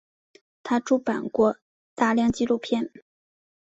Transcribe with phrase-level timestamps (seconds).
[0.63, 1.57] 他出版过
[1.93, 2.91] 大量纪录片。